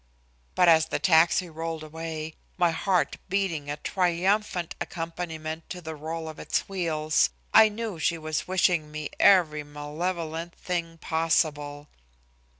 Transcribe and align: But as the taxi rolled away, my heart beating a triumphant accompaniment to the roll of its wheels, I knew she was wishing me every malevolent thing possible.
But 0.55 0.67
as 0.67 0.87
the 0.87 0.97
taxi 0.97 1.47
rolled 1.47 1.83
away, 1.83 2.33
my 2.57 2.71
heart 2.71 3.17
beating 3.29 3.69
a 3.69 3.77
triumphant 3.77 4.73
accompaniment 4.81 5.69
to 5.69 5.79
the 5.79 5.93
roll 5.95 6.27
of 6.27 6.39
its 6.39 6.61
wheels, 6.61 7.29
I 7.53 7.69
knew 7.69 7.99
she 7.99 8.17
was 8.17 8.47
wishing 8.47 8.91
me 8.91 9.11
every 9.19 9.61
malevolent 9.63 10.55
thing 10.55 10.97
possible. 10.97 11.87